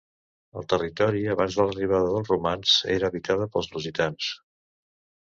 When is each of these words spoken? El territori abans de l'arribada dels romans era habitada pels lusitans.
El 0.59 0.63
territori 0.71 1.19
abans 1.33 1.57
de 1.59 1.65
l'arribada 1.67 2.07
dels 2.13 2.31
romans 2.33 2.73
era 2.95 3.11
habitada 3.13 3.47
pels 3.57 3.71
lusitans. 3.77 4.31